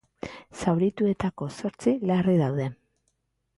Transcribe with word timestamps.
Zaurituetako 0.61 1.49
zortzi 1.59 1.95
larri 2.13 2.37
daude. 2.43 2.69